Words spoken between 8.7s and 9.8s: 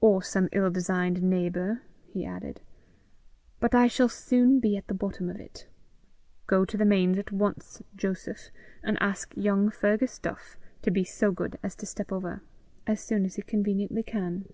and ask young